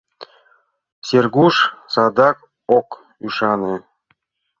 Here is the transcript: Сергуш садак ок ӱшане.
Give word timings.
Сергуш 1.07 1.55
садак 1.93 2.37
ок 2.77 2.89
ӱшане. 3.25 3.75